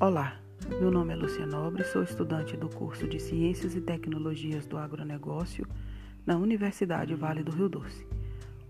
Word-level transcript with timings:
Olá, 0.00 0.38
meu 0.78 0.92
nome 0.92 1.12
é 1.12 1.16
Lucia 1.16 1.44
Nobre, 1.44 1.82
sou 1.82 2.04
estudante 2.04 2.56
do 2.56 2.68
curso 2.68 3.08
de 3.08 3.18
Ciências 3.18 3.74
e 3.74 3.80
Tecnologias 3.80 4.64
do 4.64 4.78
Agronegócio 4.78 5.66
na 6.24 6.36
Universidade 6.36 7.16
Vale 7.16 7.42
do 7.42 7.50
Rio 7.50 7.68
Doce. 7.68 8.06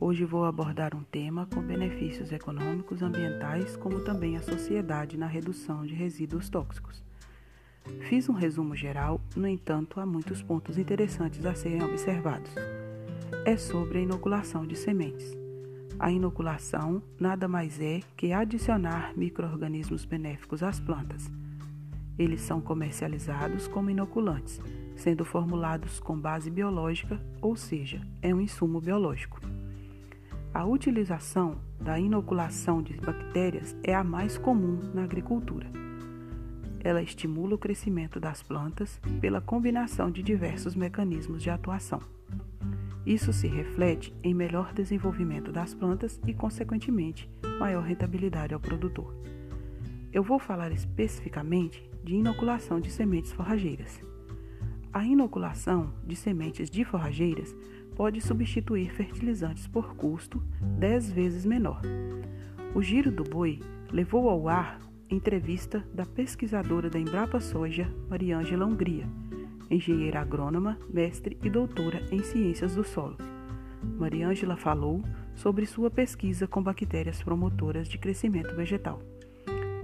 Hoje 0.00 0.24
vou 0.24 0.46
abordar 0.46 0.94
um 0.94 1.02
tema 1.02 1.46
com 1.52 1.60
benefícios 1.60 2.32
econômicos, 2.32 3.02
ambientais, 3.02 3.76
como 3.76 4.00
também 4.00 4.38
a 4.38 4.42
sociedade 4.42 5.18
na 5.18 5.26
redução 5.26 5.84
de 5.84 5.92
resíduos 5.92 6.48
tóxicos. 6.48 7.04
Fiz 8.08 8.26
um 8.30 8.34
resumo 8.34 8.74
geral, 8.74 9.20
no 9.36 9.46
entanto, 9.46 10.00
há 10.00 10.06
muitos 10.06 10.40
pontos 10.40 10.78
interessantes 10.78 11.44
a 11.44 11.54
serem 11.54 11.82
observados. 11.82 12.54
É 13.44 13.54
sobre 13.58 13.98
a 13.98 14.00
inoculação 14.00 14.66
de 14.66 14.76
sementes. 14.76 15.36
A 15.98 16.12
inoculação 16.12 17.02
nada 17.18 17.48
mais 17.48 17.80
é 17.80 18.00
que 18.16 18.32
adicionar 18.32 19.12
microorganismos 19.16 20.04
benéficos 20.04 20.62
às 20.62 20.78
plantas. 20.78 21.28
Eles 22.16 22.40
são 22.40 22.60
comercializados 22.60 23.66
como 23.66 23.90
inoculantes, 23.90 24.60
sendo 24.96 25.24
formulados 25.24 25.98
com 25.98 26.16
base 26.16 26.50
biológica, 26.50 27.20
ou 27.40 27.56
seja, 27.56 28.00
é 28.22 28.32
um 28.32 28.40
insumo 28.40 28.80
biológico. 28.80 29.40
A 30.54 30.64
utilização 30.64 31.56
da 31.80 31.98
inoculação 31.98 32.80
de 32.80 32.94
bactérias 32.94 33.76
é 33.82 33.92
a 33.94 34.04
mais 34.04 34.38
comum 34.38 34.80
na 34.94 35.02
agricultura. 35.02 35.66
Ela 36.80 37.02
estimula 37.02 37.56
o 37.56 37.58
crescimento 37.58 38.20
das 38.20 38.40
plantas 38.40 39.00
pela 39.20 39.40
combinação 39.40 40.12
de 40.12 40.22
diversos 40.22 40.76
mecanismos 40.76 41.42
de 41.42 41.50
atuação. 41.50 42.00
Isso 43.08 43.32
se 43.32 43.46
reflete 43.46 44.12
em 44.22 44.34
melhor 44.34 44.74
desenvolvimento 44.74 45.50
das 45.50 45.72
plantas 45.72 46.20
e, 46.26 46.34
consequentemente, 46.34 47.26
maior 47.58 47.82
rentabilidade 47.82 48.52
ao 48.52 48.60
produtor. 48.60 49.16
Eu 50.12 50.22
vou 50.22 50.38
falar 50.38 50.72
especificamente 50.72 51.82
de 52.04 52.16
inoculação 52.16 52.78
de 52.78 52.90
sementes 52.90 53.32
forrageiras. 53.32 53.98
A 54.92 55.06
inoculação 55.06 55.94
de 56.06 56.14
sementes 56.14 56.68
de 56.68 56.84
forrageiras 56.84 57.56
pode 57.96 58.20
substituir 58.20 58.92
fertilizantes 58.92 59.66
por 59.66 59.96
custo 59.96 60.42
10 60.78 61.10
vezes 61.10 61.46
menor. 61.46 61.80
O 62.74 62.82
Giro 62.82 63.10
do 63.10 63.24
Boi 63.24 63.58
levou 63.90 64.28
ao 64.28 64.50
ar 64.50 64.80
entrevista 65.08 65.82
da 65.94 66.04
pesquisadora 66.04 66.90
da 66.90 66.98
Embrapa 66.98 67.40
Soja, 67.40 67.90
Mariângela 68.10 68.66
Hungria, 68.66 69.08
engenheira 69.70 70.20
agrônoma, 70.20 70.78
mestre 70.88 71.38
e 71.42 71.50
doutora 71.50 72.02
em 72.10 72.22
ciências 72.22 72.74
do 72.74 72.84
solo. 72.84 73.16
Mariângela 73.98 74.56
falou 74.56 75.02
sobre 75.34 75.66
sua 75.66 75.90
pesquisa 75.90 76.46
com 76.46 76.62
bactérias 76.62 77.22
promotoras 77.22 77.88
de 77.88 77.98
crescimento 77.98 78.54
vegetal. 78.54 79.00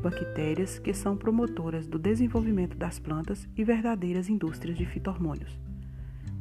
Bactérias 0.00 0.78
que 0.78 0.92
são 0.92 1.16
promotoras 1.16 1.86
do 1.86 1.98
desenvolvimento 1.98 2.76
das 2.76 2.98
plantas 2.98 3.48
e 3.56 3.62
verdadeiras 3.62 4.28
indústrias 4.28 4.76
de 4.76 4.84
fitormônios. 4.86 5.60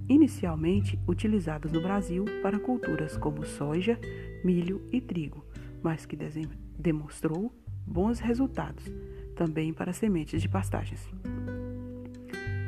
Inicialmente 0.10 1.00
utilizadas 1.08 1.72
no 1.72 1.82
Brasil 1.82 2.26
para 2.42 2.60
culturas 2.60 3.16
como 3.18 3.46
soja, 3.46 4.00
milho 4.44 4.82
e 4.92 5.00
trigo, 5.00 5.46
mas 5.84 6.06
que 6.06 6.18
demonstrou 6.78 7.54
bons 7.86 8.20
resultados 8.20 8.84
também 9.36 9.74
para 9.74 9.94
sementes 9.94 10.42
de 10.42 10.50
pastagens. 10.50 11.10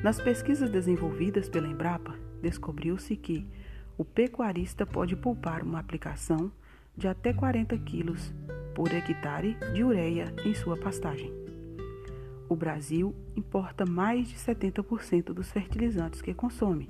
Nas 0.03 0.19
pesquisas 0.19 0.69
desenvolvidas 0.69 1.47
pela 1.47 1.65
Embrapa, 1.65 2.13
descobriu-se 2.41 3.15
que 3.15 3.47
o 3.97 4.03
pecuarista 4.03 4.85
pode 4.85 5.15
poupar 5.15 5.63
uma 5.63 5.79
aplicação 5.79 6.51
de 6.93 7.07
até 7.07 7.31
40 7.31 7.77
quilos 7.77 8.33
por 8.75 8.93
hectare 8.93 9.57
de 9.73 9.81
ureia 9.81 10.25
em 10.44 10.53
sua 10.53 10.75
pastagem. 10.75 11.31
O 12.50 12.55
Brasil 12.55 13.16
importa 13.33 13.85
mais 13.85 14.28
de 14.28 14.35
70% 14.35 15.31
dos 15.31 15.50
fertilizantes 15.50 16.22
que 16.22 16.33
consome, 16.33 16.89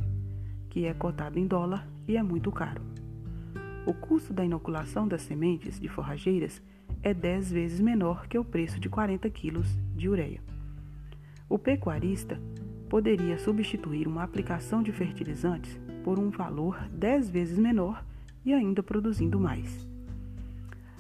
que 0.68 0.88
é 0.88 0.94
cotado 0.96 1.38
em 1.38 1.46
dólar 1.46 1.88
e 2.08 2.18
é 2.18 2.24
muito 2.24 2.52
caro. 2.52 2.82
O 3.86 3.94
custo 3.94 4.34
da 4.34 4.44
inoculação 4.44 5.08
das 5.08 5.22
sementes 5.22 5.80
de 5.80 5.88
forrageiras 5.88 6.64
é 7.04 7.14
10 7.14 7.52
vezes 7.52 7.80
menor 7.80 8.28
que 8.28 8.40
o 8.40 8.44
preço 8.44 8.80
de 8.80 8.90
40 8.90 9.30
quilos 9.30 9.68
de 9.96 10.10
ureia. 10.10 10.42
O 11.48 11.60
pecuarista 11.60 12.40
poderia 12.94 13.40
substituir 13.40 14.08
uma 14.08 14.22
aplicação 14.22 14.84
de 14.84 14.92
fertilizantes 14.92 15.80
por 16.04 16.20
um 16.20 16.30
valor 16.30 16.80
10 16.90 17.28
vezes 17.28 17.58
menor 17.58 18.06
e 18.46 18.54
ainda 18.54 18.84
produzindo 18.84 19.40
mais. 19.40 19.90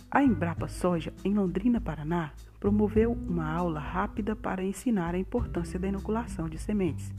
A 0.10 0.24
Embrapa 0.24 0.68
Soja, 0.68 1.14
em 1.24 1.36
Londrina, 1.36 1.80
Paraná, 1.80 2.32
promoveu 2.60 3.12
uma 3.12 3.48
aula 3.48 3.80
rápida 3.80 4.36
para 4.36 4.64
ensinar 4.64 5.14
a 5.14 5.20
importância 5.20 5.78
da 5.78 5.88
inoculação 5.88 6.50
de 6.50 6.58
sementes. 6.58 7.14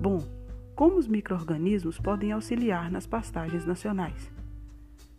Bom, 0.00 0.24
como 0.76 0.96
os 0.96 1.08
micro-organismos 1.08 1.98
podem 1.98 2.30
auxiliar 2.30 2.92
nas 2.92 3.08
pastagens 3.08 3.66
nacionais? 3.66 4.30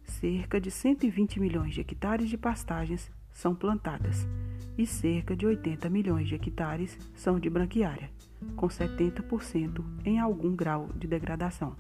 Cerca 0.05 0.61
de 0.61 0.71
120 0.71 1.41
milhões 1.41 1.73
de 1.73 1.81
hectares 1.81 2.29
de 2.29 2.37
pastagens 2.37 3.11
são 3.33 3.53
plantadas 3.53 4.25
e 4.77 4.85
cerca 4.85 5.35
de 5.35 5.45
80 5.45 5.89
milhões 5.89 6.29
de 6.29 6.35
hectares 6.35 6.97
são 7.15 7.37
de 7.37 7.49
branquiária 7.49 8.09
com 8.55 8.67
70% 8.67 9.83
em 10.03 10.19
algum 10.19 10.55
grau 10.55 10.89
de 10.95 11.07
degradação. 11.07 11.75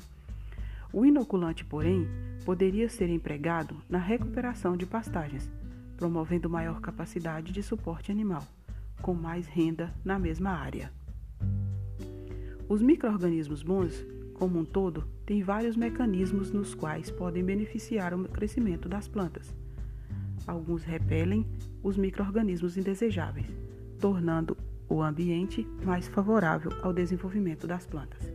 O 0.93 1.05
inoculante, 1.05 1.65
porém, 1.65 2.07
poderia 2.45 2.87
ser 2.87 3.09
empregado 3.09 3.75
na 3.89 3.97
recuperação 3.97 4.77
de 4.77 4.85
pastagens, 4.85 5.49
promovendo 5.97 6.49
maior 6.49 6.79
capacidade 6.79 7.51
de 7.51 7.61
suporte 7.61 8.11
animal, 8.11 8.43
com 9.01 9.13
mais 9.13 9.47
renda 9.47 9.93
na 10.03 10.17
mesma 10.17 10.51
área. 10.51 10.91
Os 12.67 12.81
microorganismos 12.81 13.61
bons, 13.61 14.05
como 14.33 14.59
um 14.59 14.65
todo, 14.65 15.03
têm 15.25 15.43
vários 15.43 15.75
mecanismos 15.75 16.51
nos 16.51 16.73
quais 16.73 17.11
podem 17.11 17.43
beneficiar 17.43 18.13
o 18.13 18.23
crescimento 18.27 18.87
das 18.87 19.07
plantas. 19.07 19.53
Alguns 20.47 20.83
repelem 20.83 21.45
os 21.83 21.97
microorganismos 21.97 22.77
indesejáveis, 22.77 23.47
tornando 23.99 24.57
o 24.89 25.01
ambiente 25.01 25.67
mais 25.83 26.07
favorável 26.07 26.71
ao 26.81 26.93
desenvolvimento 26.93 27.65
das 27.67 27.85
plantas. 27.85 28.33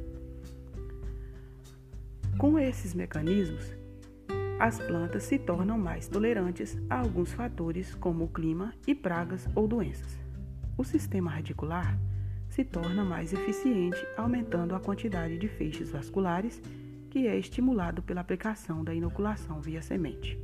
Com 2.38 2.58
esses 2.58 2.94
mecanismos, 2.94 3.74
as 4.58 4.78
plantas 4.78 5.22
se 5.22 5.38
tornam 5.38 5.78
mais 5.78 6.08
tolerantes 6.08 6.78
a 6.88 7.00
alguns 7.00 7.32
fatores 7.32 7.94
como 7.94 8.24
o 8.24 8.28
clima 8.28 8.74
e 8.86 8.94
pragas 8.94 9.48
ou 9.54 9.66
doenças. 9.66 10.18
O 10.76 10.84
sistema 10.84 11.30
radicular 11.30 11.98
se 12.48 12.64
torna 12.64 13.04
mais 13.04 13.32
eficiente, 13.32 13.98
aumentando 14.16 14.74
a 14.74 14.80
quantidade 14.80 15.38
de 15.38 15.48
feixes 15.48 15.90
vasculares, 15.90 16.60
que 17.08 17.26
é 17.26 17.38
estimulado 17.38 18.02
pela 18.02 18.20
aplicação 18.20 18.84
da 18.84 18.94
inoculação 18.94 19.60
via 19.60 19.80
semente. 19.80 20.38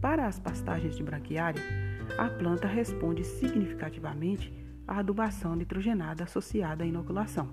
Para 0.00 0.26
as 0.26 0.38
pastagens 0.38 0.96
de 0.96 1.02
branquiária, 1.02 1.62
a 2.18 2.28
planta 2.28 2.66
responde 2.66 3.24
significativamente 3.24 4.52
à 4.86 4.98
adubação 4.98 5.54
nitrogenada 5.54 6.24
associada 6.24 6.84
à 6.84 6.86
inoculação, 6.86 7.48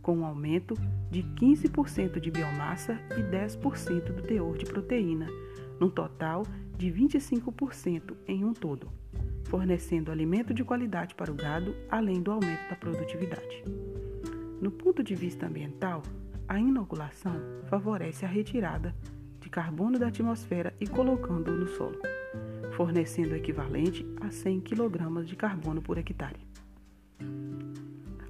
com 0.00 0.18
um 0.18 0.26
aumento 0.26 0.74
de 1.10 1.22
15% 1.22 2.20
de 2.20 2.30
biomassa 2.30 2.98
e 3.16 3.22
10% 3.22 4.12
do 4.12 4.22
teor 4.22 4.56
de 4.56 4.66
proteína, 4.66 5.26
num 5.78 5.88
total 5.88 6.44
de 6.76 6.90
25% 6.90 8.14
em 8.26 8.44
um 8.44 8.52
todo, 8.52 8.88
fornecendo 9.44 10.10
alimento 10.10 10.52
de 10.52 10.64
qualidade 10.64 11.14
para 11.14 11.30
o 11.30 11.34
gado, 11.34 11.74
além 11.90 12.20
do 12.20 12.32
aumento 12.32 12.68
da 12.68 12.76
produtividade. 12.76 13.62
No 14.60 14.70
ponto 14.70 15.02
de 15.02 15.14
vista 15.14 15.46
ambiental, 15.46 16.02
a 16.48 16.58
inoculação 16.58 17.40
favorece 17.68 18.24
a 18.24 18.28
retirada 18.28 18.94
de 19.40 19.48
carbono 19.48 19.98
da 19.98 20.08
atmosfera 20.08 20.74
e 20.80 20.86
colocando-o 20.86 21.56
no 21.56 21.68
solo 21.68 21.98
fornecendo 22.72 23.32
o 23.32 23.36
equivalente 23.36 24.06
a 24.20 24.30
100 24.30 24.60
kg 24.60 25.24
de 25.24 25.36
carbono 25.36 25.82
por 25.82 25.98
hectare. 25.98 26.40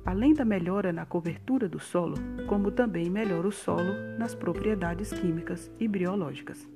Além 0.05 0.35
da 0.35 0.45
melhora 0.45 0.93
na 0.93 1.07
cobertura 1.07 1.69
do 1.69 1.79
solo, 1.79 2.17
como 2.49 2.73
também 2.73 3.09
melhora 3.09 3.47
o 3.47 3.53
solo 3.53 3.93
nas 4.19 4.35
propriedades 4.35 5.13
químicas 5.13 5.71
e 5.79 5.87
biológicas. 5.87 6.69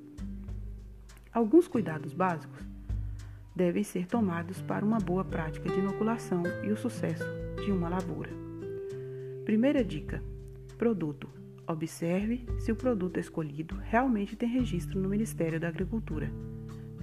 Alguns 1.32 1.66
cuidados 1.66 2.14
básicos 2.14 2.64
devem 3.54 3.82
ser 3.82 4.06
tomados 4.06 4.62
para 4.62 4.84
uma 4.84 4.98
boa 4.98 5.24
prática 5.24 5.68
de 5.68 5.80
inoculação 5.80 6.44
e 6.64 6.70
o 6.70 6.76
sucesso 6.76 7.24
de 7.64 7.72
uma 7.72 7.88
lavoura. 7.88 8.30
Primeira 9.44 9.84
dica: 9.84 10.22
produto. 10.78 11.28
Observe 11.68 12.46
se 12.60 12.70
o 12.70 12.76
produto 12.76 13.18
escolhido 13.18 13.76
realmente 13.82 14.36
tem 14.36 14.48
registro 14.48 15.00
no 15.00 15.08
Ministério 15.08 15.58
da 15.58 15.66
Agricultura 15.66 16.30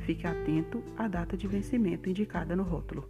Fique 0.06 0.28
atento 0.28 0.84
à 0.98 1.08
data 1.08 1.38
de 1.38 1.48
vencimento 1.48 2.10
indicada 2.10 2.56
no 2.56 2.64
rótulo. 2.64 3.10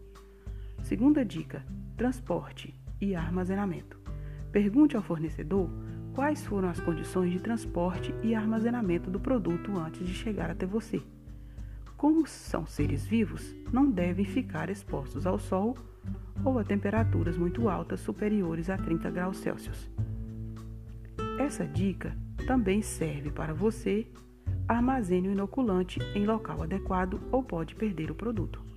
Segunda 0.83 1.25
dica: 1.25 1.65
transporte 1.97 2.73
e 3.01 3.15
armazenamento. 3.15 3.99
Pergunte 4.51 4.95
ao 4.95 5.01
fornecedor 5.01 5.69
quais 6.13 6.45
foram 6.45 6.69
as 6.69 6.79
condições 6.79 7.31
de 7.31 7.39
transporte 7.39 8.13
e 8.21 8.35
armazenamento 8.35 9.09
do 9.09 9.19
produto 9.19 9.75
antes 9.75 10.05
de 10.05 10.13
chegar 10.13 10.51
até 10.51 10.67
você. 10.67 11.01
Como 11.97 12.27
são 12.27 12.65
seres 12.67 13.05
vivos, 13.05 13.55
não 13.71 13.89
devem 13.89 14.25
ficar 14.25 14.69
expostos 14.69 15.25
ao 15.25 15.39
sol 15.39 15.75
ou 16.45 16.59
a 16.59 16.63
temperaturas 16.63 17.35
muito 17.37 17.69
altas 17.69 18.01
superiores 18.01 18.69
a 18.69 18.77
30 18.77 19.09
graus 19.09 19.37
Celsius. 19.37 19.89
Essa 21.39 21.65
dica 21.65 22.15
também 22.45 22.83
serve 22.83 23.31
para 23.31 23.53
você 23.53 24.05
armazene 24.67 25.27
o 25.27 25.31
inoculante 25.31 25.99
em 26.15 26.25
local 26.25 26.63
adequado 26.63 27.19
ou 27.31 27.43
pode 27.43 27.75
perder 27.75 28.11
o 28.11 28.15
produto. 28.15 28.72